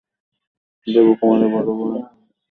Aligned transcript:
দেবকুমারের 0.87 1.49
বড় 1.53 1.69
ভাই। 1.79 2.01